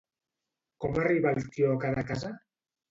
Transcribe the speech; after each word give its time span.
Com 0.85 0.97
arriba 1.03 1.37
el 1.37 1.47
tió 1.59 1.71
a 1.77 1.81
cada 1.87 2.09
casa? 2.13 2.37